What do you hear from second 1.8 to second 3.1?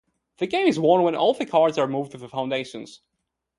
moved to the foundations.